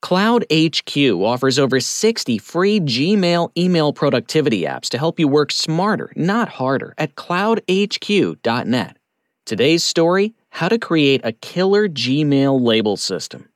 [0.00, 6.12] Cloud HQ offers over 60 free Gmail email productivity apps to help you work smarter,
[6.14, 8.96] not harder, at cloudhq.net.
[9.44, 13.48] Today's story How to create a killer Gmail label system.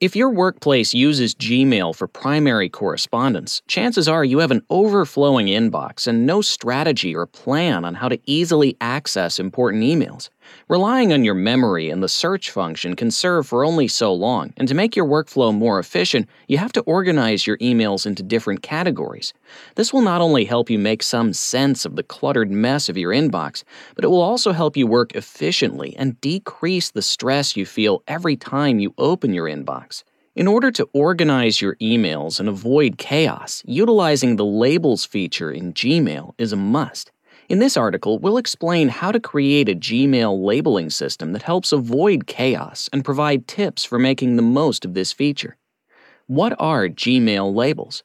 [0.00, 6.06] If your workplace uses Gmail for primary correspondence, chances are you have an overflowing inbox
[6.06, 10.28] and no strategy or plan on how to easily access important emails.
[10.68, 14.66] Relying on your memory and the search function can serve for only so long, and
[14.68, 19.32] to make your workflow more efficient, you have to organize your emails into different categories.
[19.74, 23.12] This will not only help you make some sense of the cluttered mess of your
[23.12, 23.64] inbox,
[23.94, 28.36] but it will also help you work efficiently and decrease the stress you feel every
[28.36, 30.02] time you open your inbox.
[30.36, 36.34] In order to organize your emails and avoid chaos, utilizing the Labels feature in Gmail
[36.38, 37.12] is a must.
[37.46, 42.26] In this article, we'll explain how to create a Gmail labeling system that helps avoid
[42.26, 45.58] chaos and provide tips for making the most of this feature.
[46.26, 48.02] What are Gmail labels?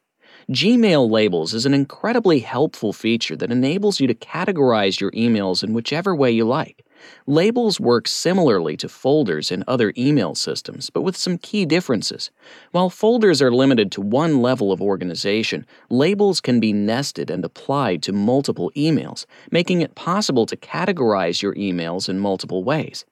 [0.52, 5.74] Gmail Labels is an incredibly helpful feature that enables you to categorize your emails in
[5.74, 6.84] whichever way you like.
[7.28, 12.31] Labels work similarly to folders in other email systems, but with some key differences.
[12.72, 18.03] While folders are limited to one level of organization, labels can be nested and applied
[18.03, 23.06] to multiple emails, making it possible to categorize your emails in multiple ways.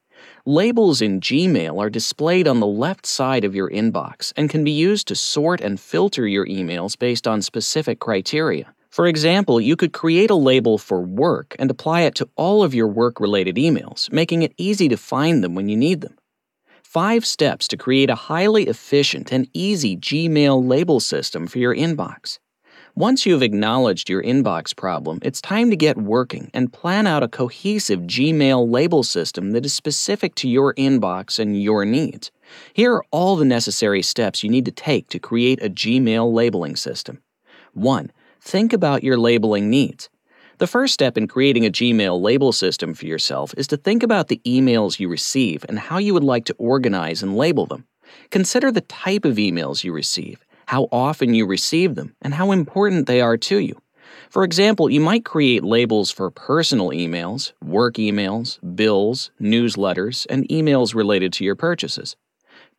[0.45, 4.71] Labels in Gmail are displayed on the left side of your inbox and can be
[4.71, 8.73] used to sort and filter your emails based on specific criteria.
[8.89, 12.73] For example, you could create a label for work and apply it to all of
[12.73, 16.17] your work related emails, making it easy to find them when you need them.
[16.83, 22.39] Five steps to create a highly efficient and easy Gmail label system for your inbox.
[22.95, 27.21] Once you have acknowledged your inbox problem, it's time to get working and plan out
[27.21, 32.31] a cohesive Gmail label system that is specific to your inbox and your needs.
[32.73, 36.75] Here are all the necessary steps you need to take to create a Gmail labeling
[36.75, 37.21] system.
[37.73, 40.09] 1 think about your labeling needs.
[40.59, 44.27] The first step in creating a Gmail label system for yourself is to think about
[44.27, 47.85] the emails you receive and how you would like to organize and label them.
[48.31, 53.05] Consider the type of emails you receive, how often you receive them, and how important
[53.05, 53.79] they are to you.
[54.29, 60.95] For example, you might create labels for personal emails, work emails, bills, newsletters, and emails
[60.95, 62.15] related to your purchases.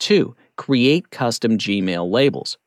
[0.01, 0.35] 2.
[0.57, 2.59] Create custom Gmail labels.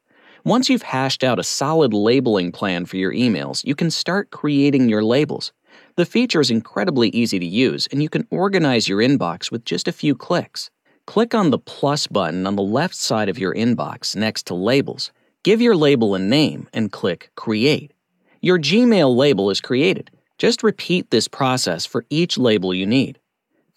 [0.43, 4.89] Once you've hashed out a solid labeling plan for your emails, you can start creating
[4.89, 5.51] your labels.
[5.97, 9.87] The feature is incredibly easy to use, and you can organize your inbox with just
[9.87, 10.71] a few clicks.
[11.05, 15.11] Click on the plus button on the left side of your inbox next to Labels.
[15.43, 17.93] Give your label a name and click Create.
[18.41, 20.09] Your Gmail label is created.
[20.39, 23.19] Just repeat this process for each label you need.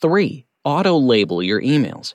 [0.01, 0.47] 3.
[0.65, 2.15] Auto label your emails.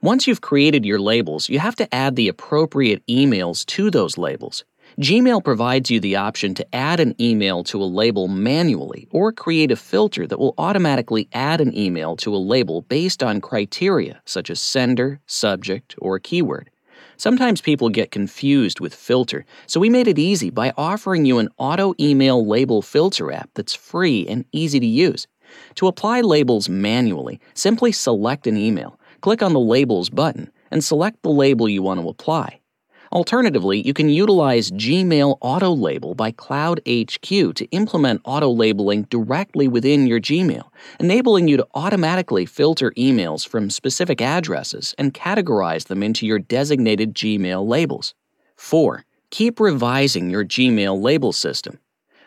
[0.00, 4.64] Once you've created your labels, you have to add the appropriate emails to those labels.
[5.00, 9.72] Gmail provides you the option to add an email to a label manually or create
[9.72, 14.50] a filter that will automatically add an email to a label based on criteria such
[14.50, 16.70] as sender, subject, or keyword.
[17.16, 21.48] Sometimes people get confused with filter, so we made it easy by offering you an
[21.58, 25.26] auto email label filter app that's free and easy to use.
[25.76, 31.22] To apply labels manually, simply select an email click on the Labels button and select
[31.22, 32.60] the label you want to apply.
[33.10, 39.66] Alternatively, you can utilize Gmail Auto Label by Cloud HQ to implement auto labeling directly
[39.66, 40.68] within your Gmail,
[41.00, 47.14] enabling you to automatically filter emails from specific addresses and categorize them into your designated
[47.14, 48.14] Gmail labels.
[48.56, 49.04] 4.
[49.30, 51.78] Keep revising your Gmail label system.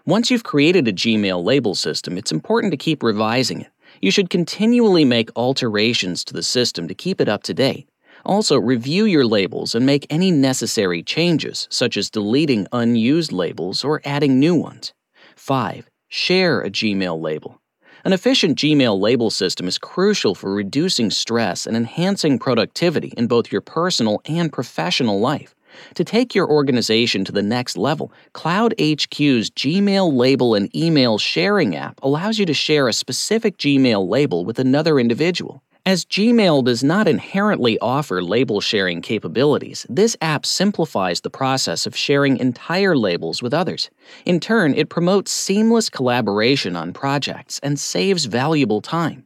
[0.08, 3.71] Once you've created a Gmail label system, it's important to keep revising it.
[4.02, 7.88] You should continually make alterations to the system to keep it up to date.
[8.26, 14.02] Also, review your labels and make any necessary changes, such as deleting unused labels or
[14.04, 14.94] adding new ones.
[15.36, 15.88] 5.
[16.08, 17.62] Share a Gmail label.
[18.04, 23.52] An efficient Gmail label system is crucial for reducing stress and enhancing productivity in both
[23.52, 25.54] your personal and professional life.
[25.96, 31.76] To take your organization to the next level, Cloud HQ's Gmail label and email sharing
[31.76, 35.64] app allows you to share a specific Gmail label with another individual.
[35.84, 41.98] As Gmail does not inherently offer label sharing capabilities, this app simplifies the process of
[41.98, 43.90] sharing entire labels with others.
[44.24, 49.26] In turn, it promotes seamless collaboration on projects and saves valuable time.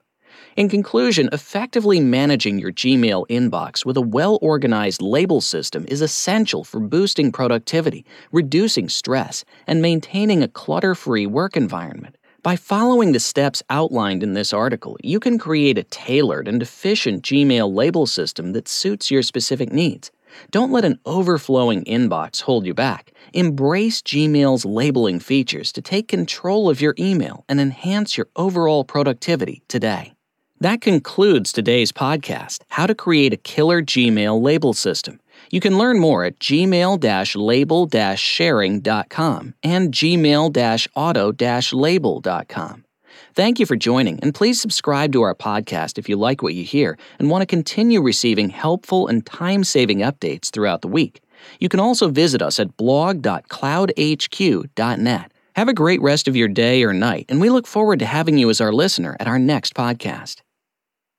[0.55, 6.63] In conclusion, effectively managing your Gmail inbox with a well organized label system is essential
[6.63, 12.15] for boosting productivity, reducing stress, and maintaining a clutter free work environment.
[12.41, 17.21] By following the steps outlined in this article, you can create a tailored and efficient
[17.23, 20.09] Gmail label system that suits your specific needs.
[20.51, 23.11] Don't let an overflowing inbox hold you back.
[23.33, 29.61] Embrace Gmail's labeling features to take control of your email and enhance your overall productivity
[29.67, 30.14] today.
[30.61, 35.19] That concludes today's podcast How to Create a Killer Gmail Label System.
[35.51, 41.33] You can learn more at gmail label sharing.com and gmail auto
[41.73, 42.85] label.com.
[43.33, 46.63] Thank you for joining, and please subscribe to our podcast if you like what you
[46.63, 51.19] hear and want to continue receiving helpful and time saving updates throughout the week.
[51.59, 55.31] You can also visit us at blog.cloudhq.net.
[55.55, 58.37] Have a great rest of your day or night, and we look forward to having
[58.37, 60.41] you as our listener at our next podcast.